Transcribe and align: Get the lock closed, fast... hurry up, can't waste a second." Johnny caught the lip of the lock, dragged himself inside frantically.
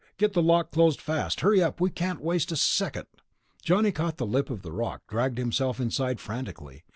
Get 0.17 0.33
the 0.33 0.41
lock 0.41 0.71
closed, 0.71 0.99
fast... 0.99 1.41
hurry 1.41 1.61
up, 1.61 1.79
can't 1.93 2.21
waste 2.21 2.51
a 2.51 2.55
second." 2.55 3.05
Johnny 3.61 3.91
caught 3.91 4.17
the 4.17 4.25
lip 4.25 4.49
of 4.49 4.63
the 4.63 4.71
lock, 4.71 5.03
dragged 5.07 5.37
himself 5.37 5.79
inside 5.79 6.19
frantically. 6.19 6.81